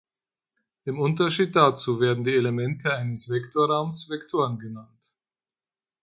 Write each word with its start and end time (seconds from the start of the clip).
Im 0.85 0.99
Unterschied 0.99 1.55
dazu 1.55 1.99
werden 1.99 2.23
die 2.23 2.33
Elemente 2.33 2.91
eines 2.95 3.29
Vektorraumes 3.29 4.09
Vektoren 4.09 4.57
genannt. 4.57 5.13